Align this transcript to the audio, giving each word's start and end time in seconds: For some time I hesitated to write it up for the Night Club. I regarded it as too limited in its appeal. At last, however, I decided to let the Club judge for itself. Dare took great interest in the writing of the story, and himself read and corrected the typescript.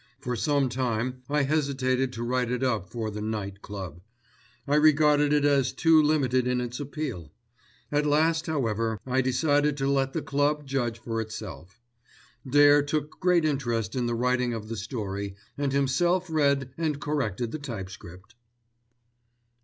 For 0.19 0.35
some 0.35 0.67
time 0.67 1.21
I 1.29 1.43
hesitated 1.43 2.11
to 2.13 2.23
write 2.23 2.49
it 2.49 2.63
up 2.63 2.89
for 2.89 3.11
the 3.11 3.21
Night 3.21 3.61
Club. 3.61 4.01
I 4.67 4.73
regarded 4.73 5.31
it 5.31 5.45
as 5.45 5.71
too 5.71 6.01
limited 6.01 6.47
in 6.47 6.59
its 6.59 6.79
appeal. 6.79 7.31
At 7.91 8.07
last, 8.07 8.47
however, 8.47 8.99
I 9.05 9.21
decided 9.21 9.77
to 9.77 9.87
let 9.87 10.13
the 10.13 10.23
Club 10.23 10.65
judge 10.65 10.97
for 10.97 11.21
itself. 11.21 11.83
Dare 12.49 12.81
took 12.81 13.19
great 13.19 13.45
interest 13.45 13.93
in 13.95 14.07
the 14.07 14.15
writing 14.15 14.55
of 14.55 14.69
the 14.69 14.75
story, 14.75 15.35
and 15.55 15.71
himself 15.71 16.31
read 16.31 16.71
and 16.79 16.99
corrected 16.99 17.51
the 17.51 17.59
typescript. 17.59 18.33